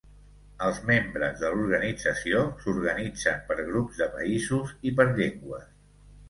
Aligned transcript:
Els 0.67 0.77
membres 0.85 1.35
de 1.41 1.51
l'organització 1.51 2.39
s'organitzen 2.63 3.45
per 3.51 3.59
grups 3.69 4.01
de 4.01 4.09
països 4.17 4.75
i 4.91 4.95
per 5.03 5.07
llengües. 5.21 5.71